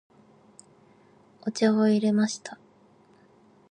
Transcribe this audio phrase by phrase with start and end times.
[1.45, 2.57] お茶を入れました。